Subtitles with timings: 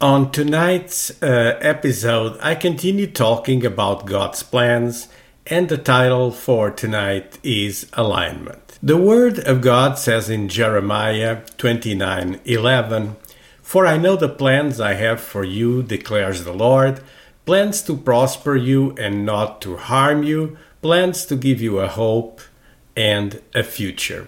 [0.00, 5.06] On tonight's uh, episode, I continue talking about God's plans,
[5.46, 8.76] and the title for tonight is Alignment.
[8.82, 13.16] The Word of God says in Jeremiah 29 11,
[13.62, 17.00] For I know the plans I have for you, declares the Lord
[17.46, 22.40] plans to prosper you and not to harm you, plans to give you a hope
[22.96, 24.26] and a future.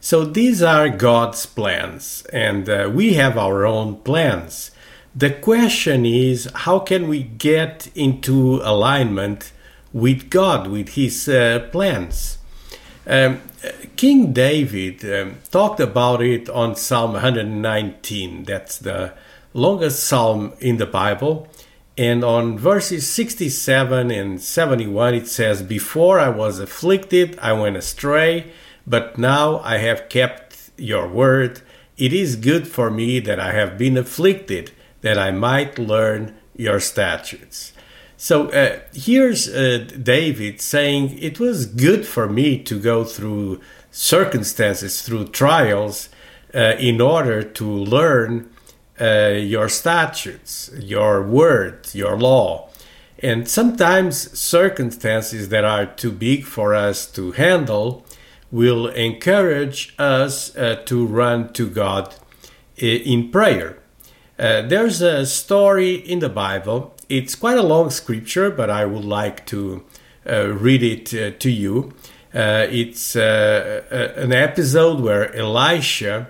[0.00, 4.72] So these are God's plans, and uh, we have our own plans.
[5.16, 9.52] The question is how can we get into alignment
[9.92, 12.38] with God, with His uh, plans?
[13.06, 13.40] Um,
[13.96, 18.44] King David um, talked about it on Psalm 119.
[18.44, 19.14] That's the
[19.52, 21.48] longest psalm in the Bible.
[21.96, 28.52] And on verses 67 and 71, it says, Before I was afflicted, I went astray,
[28.84, 31.60] but now I have kept your word.
[31.96, 34.72] It is good for me that I have been afflicted,
[35.04, 37.74] that I might learn your statutes.
[38.16, 45.02] So uh, here's uh, David saying, It was good for me to go through circumstances,
[45.02, 46.08] through trials,
[46.54, 48.50] uh, in order to learn
[48.98, 52.70] uh, your statutes, your word, your law.
[53.18, 58.06] And sometimes circumstances that are too big for us to handle
[58.50, 62.14] will encourage us uh, to run to God
[62.82, 63.83] uh, in prayer.
[64.38, 66.94] Uh, there's a story in the Bible.
[67.08, 69.84] It's quite a long scripture, but I would like to
[70.28, 71.92] uh, read it uh, to you.
[72.32, 76.28] it's an episode where Elisha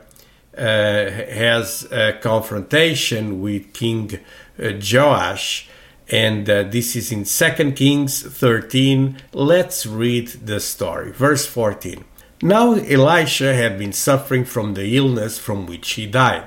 [0.56, 4.21] uh, has a confrontation with King
[4.62, 5.69] uh, Joash,
[6.09, 9.16] and uh, this is in 2 Kings 13.
[9.32, 11.10] Let's read the story.
[11.10, 12.04] Verse 14.
[12.41, 16.47] Now Elisha had been suffering from the illness from which he died.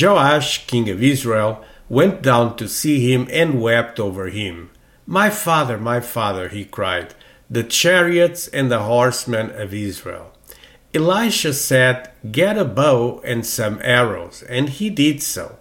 [0.00, 4.70] Joash, king of Israel, went down to see him and wept over him.
[5.06, 7.14] My father, my father, he cried,
[7.50, 10.32] the chariots and the horsemen of Israel.
[10.94, 15.58] Elisha said, Get a bow and some arrows, and he did so.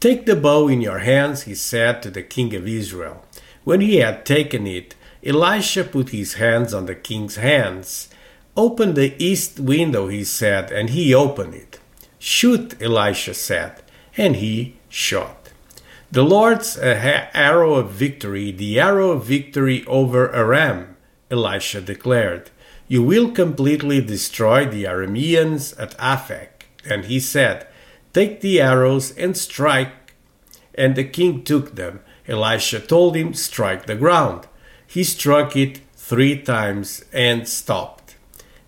[0.00, 3.24] Take the bow in your hands, he said to the king of Israel.
[3.64, 8.08] When he had taken it, Elisha put his hands on the king's hands.
[8.56, 11.75] Open the east window, he said, and he opened it.
[12.28, 13.84] Shoot, Elisha said,
[14.16, 15.50] and he shot.
[16.10, 20.96] The Lord's uh, arrow of victory, the arrow of victory over Aram,
[21.30, 22.50] Elisha declared.
[22.88, 26.66] You will completely destroy the Arameans at Aphek.
[26.84, 27.68] And he said,
[28.12, 30.12] Take the arrows and strike.
[30.74, 32.00] And the king took them.
[32.26, 34.48] Elisha told him, Strike the ground.
[34.84, 37.95] He struck it three times and stopped.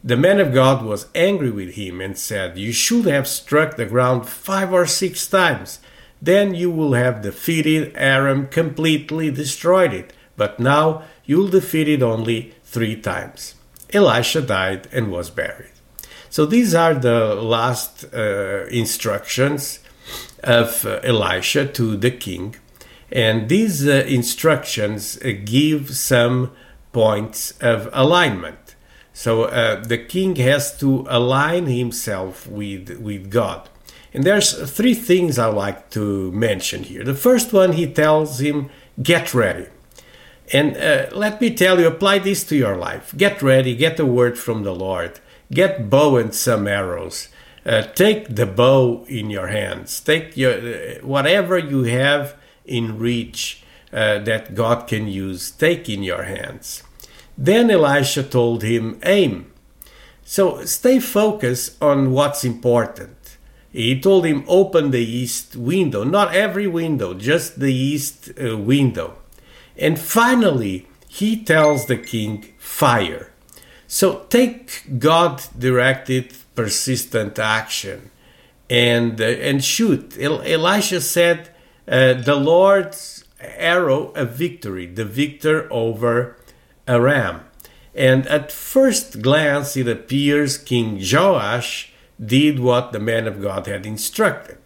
[0.08, 3.84] The man of God was angry with him and said, You should have struck the
[3.84, 5.80] ground five or six times.
[6.22, 10.14] Then you will have defeated Aram completely destroyed it.
[10.34, 13.54] But now you'll defeat it only three times.
[13.92, 15.72] Elisha died and was buried.
[16.30, 19.80] So these are the last uh, instructions
[20.42, 22.56] of uh, Elisha to the king.
[23.12, 26.52] And these uh, instructions uh, give some
[26.94, 28.67] points of alignment.
[29.18, 33.68] So uh, the king has to align himself with, with God.
[34.14, 37.02] And there's three things I like to mention here.
[37.02, 38.70] The first one, he tells him,
[39.02, 39.66] get ready.
[40.52, 43.12] And uh, let me tell you, apply this to your life.
[43.16, 45.18] Get ready, get a word from the Lord,
[45.50, 47.26] get bow and some arrows.
[47.66, 49.98] Uh, take the bow in your hands.
[49.98, 55.50] Take your uh, whatever you have in reach uh, that God can use.
[55.50, 56.84] Take in your hands.
[57.38, 59.52] Then Elisha told him, "Aim."
[60.24, 63.38] So stay focused on what's important.
[63.72, 66.02] He told him, "Open the east window.
[66.04, 69.18] Not every window, just the east uh, window."
[69.78, 73.30] And finally, he tells the king, fire.
[73.86, 78.10] So take God directed, persistent action
[78.68, 80.16] and, uh, and shoot.
[80.20, 81.50] El- Elisha said,
[81.86, 86.37] uh, The Lord's arrow of victory, the victor over
[86.88, 87.42] Aram.
[87.94, 91.92] And at first glance, it appears King Joash
[92.24, 94.58] did what the man of God had instructed.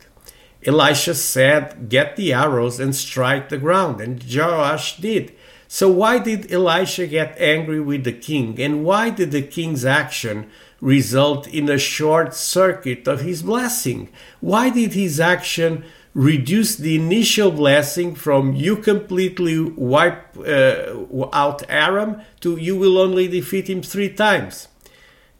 [0.65, 4.01] Elisha said, Get the arrows and strike the ground.
[4.01, 5.33] And Joash did.
[5.67, 8.61] So, why did Elisha get angry with the king?
[8.61, 14.11] And why did the king's action result in a short circuit of his blessing?
[14.41, 20.95] Why did his action reduce the initial blessing from you completely wipe uh,
[21.33, 24.69] out Aram to you will only defeat him three times?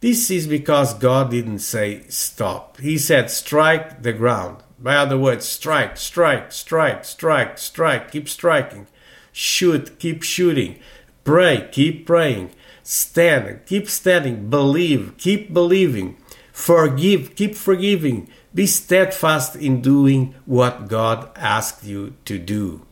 [0.01, 2.79] This is because God didn't say stop.
[2.79, 4.63] He said strike the ground.
[4.79, 8.89] By other words, strike, strike, strike, strike, strike, keep striking.
[9.31, 10.81] Shoot, keep shooting.
[11.23, 12.51] Pray, keep praying.
[12.83, 14.51] Stand, keep standing.
[14.51, 16.17] Believe, keep believing.
[16.53, 18.29] Forgive, keep forgiving.
[18.55, 22.83] Be steadfast in doing what God asked you to do.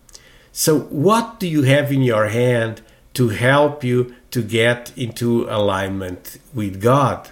[0.53, 2.81] So, what do you have in your hand
[3.15, 7.29] to help you to get into alignment with God?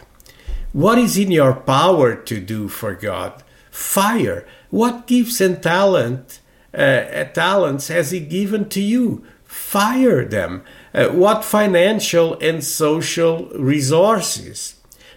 [0.73, 3.43] What is in your power to do for God?
[3.71, 4.47] Fire.
[4.71, 6.41] What gifts and talent,
[6.75, 9.25] uh, talents has He given to you?
[9.45, 10.63] Fire them.
[10.93, 14.75] Uh, what financial and social resources?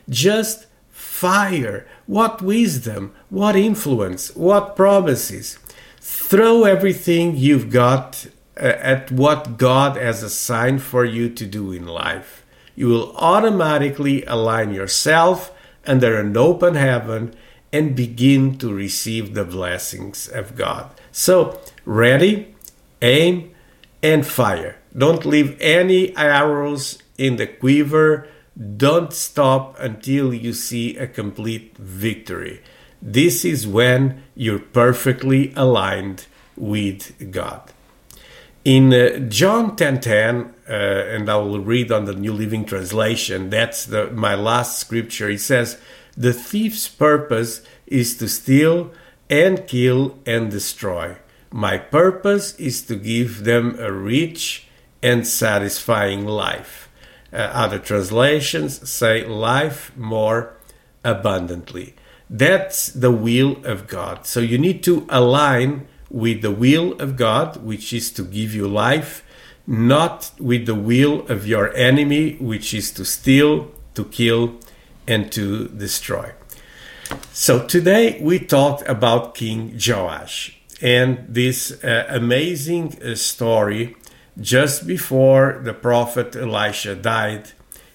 [0.10, 0.68] Just
[1.22, 5.60] fire, what wisdom, what influence, what promises.
[6.00, 8.26] Throw everything you've got
[8.58, 8.64] uh,
[8.94, 12.44] at what God has assigned for you to do in life.
[12.76, 15.52] You will automatically align yourself
[15.86, 17.36] under an open heaven
[17.72, 20.90] and begin to receive the blessings of God.
[21.12, 22.56] So, ready,
[23.04, 23.52] aim,
[24.02, 24.80] and fire.
[24.98, 28.28] Don't leave any arrows in the quiver
[28.58, 32.62] don't stop until you see a complete victory.
[33.02, 36.26] This is when you're perfectly aligned
[36.56, 37.72] with God.
[38.64, 43.50] In uh, John 10:10, 10, uh, and I will read on the New Living Translation.
[43.50, 45.30] That's the, my last scripture.
[45.30, 45.80] It says,
[46.16, 48.92] "The thief's purpose is to steal
[49.30, 51.16] and kill and destroy.
[51.50, 54.68] My purpose is to give them a rich
[55.02, 56.91] and satisfying life."
[57.34, 60.54] Uh, other translations say life more
[61.04, 61.96] abundantly.
[62.30, 64.26] That's the will of God.
[64.26, 68.68] So you need to align with the will of God, which is to give you
[68.68, 69.24] life,
[69.66, 74.56] not with the will of your enemy, which is to steal, to kill,
[75.08, 76.32] and to destroy.
[77.34, 83.96] So today we talked about King Joash and this uh, amazing uh, story
[84.40, 87.52] just before the prophet Elisha died,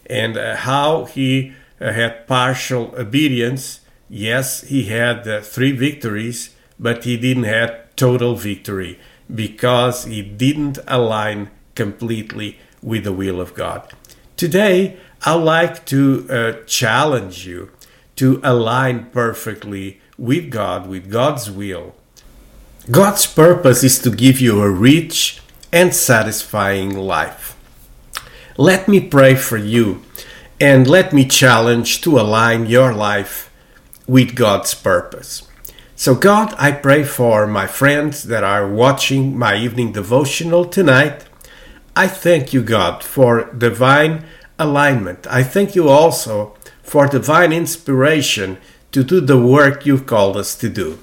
[0.09, 3.81] and uh, how he uh, had partial obedience.
[4.09, 9.00] Yes, he had uh, three victories, but he didn't have total victory
[9.35, 13.93] because he didn't align completely with the will of God.
[14.37, 17.71] Today, I'd like to uh, challenge you
[18.17, 21.94] to align perfectly with God, with God's will.
[22.91, 25.41] God's purpose is to give you a rich
[25.76, 27.55] and satisfying life.
[28.56, 30.02] Let me pray for you
[30.58, 33.50] and let me challenge to align your life
[34.06, 35.46] with God's purpose.
[35.94, 41.26] So, God, I pray for my friends that are watching my evening devotional tonight.
[41.94, 44.25] I thank you, God, for divine
[44.58, 45.26] alignment.
[45.26, 48.56] I thank you also for divine inspiration
[48.93, 50.99] to do the work you've called us to do.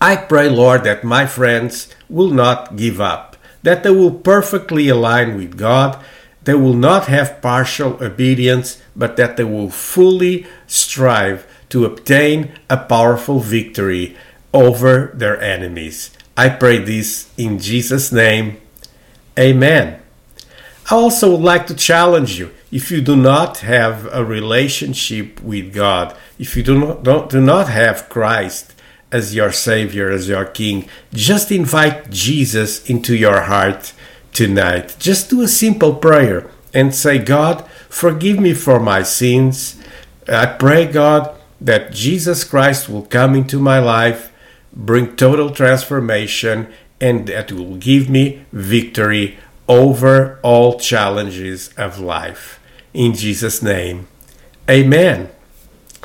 [0.00, 5.36] I pray, Lord, that my friends will not give up that they will perfectly align
[5.36, 6.02] with God,
[6.44, 12.76] they will not have partial obedience, but that they will fully strive to obtain a
[12.76, 14.16] powerful victory
[14.54, 16.10] over their enemies.
[16.36, 18.58] I pray this in Jesus' name.
[19.38, 20.00] Amen.
[20.90, 25.74] I also would like to challenge you if you do not have a relationship with
[25.74, 28.74] God, if you do not, don't, do not have Christ,
[29.10, 30.88] as your Savior, as your King.
[31.12, 33.92] Just invite Jesus into your heart
[34.32, 34.96] tonight.
[34.98, 39.80] Just do a simple prayer and say, God, forgive me for my sins.
[40.28, 44.32] I pray, God, that Jesus Christ will come into my life,
[44.72, 52.60] bring total transformation, and that will give me victory over all challenges of life.
[52.94, 54.08] In Jesus' name,
[54.68, 55.30] Amen.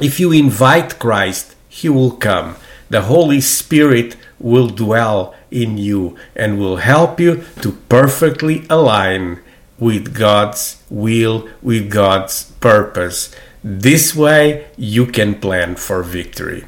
[0.02, 2.56] If you invite Christ, He will come
[2.94, 9.40] the Holy Spirit will dwell in you and will help you to perfectly align
[9.80, 13.36] with God's will, with God's purpose.
[13.64, 16.66] This way you can plan for victory.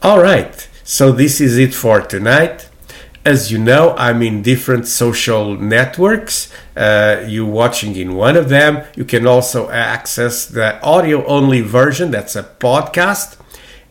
[0.00, 2.68] All right, so this is it for tonight.
[3.24, 6.52] As you know, I'm in different social networks.
[6.76, 8.84] Uh, you watching in one of them.
[8.94, 13.36] You can also access the audio only version, that's a podcast.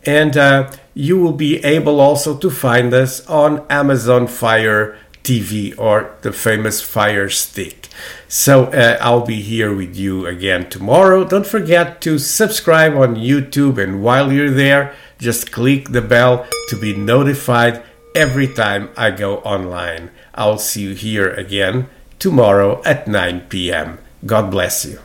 [0.06, 6.16] And uh, you will be able also to find us on Amazon Fire TV or
[6.22, 7.90] the famous Fire Stick.
[8.28, 11.26] So uh, I'll be here with you again tomorrow.
[11.26, 16.80] Don't forget to subscribe on YouTube, and while you're there, just click the bell to
[16.80, 17.84] be notified
[18.14, 20.12] every time I go online.
[20.34, 21.88] I'll see you here again
[22.20, 24.00] tomorrow at 9 p.m.
[24.26, 25.00] God bless you.